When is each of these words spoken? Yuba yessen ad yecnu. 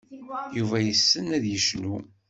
Yuba 0.57 0.77
yessen 0.85 1.27
ad 1.37 1.45
yecnu. 1.47 1.97